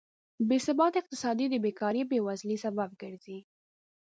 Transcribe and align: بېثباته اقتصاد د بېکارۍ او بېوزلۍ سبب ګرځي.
بېثباته 0.47 0.97
اقتصاد 1.01 1.37
د 1.51 1.55
بېکارۍ 1.65 2.01
او 2.03 2.09
بېوزلۍ 2.09 2.57
سبب 2.65 2.89
ګرځي. 3.01 3.39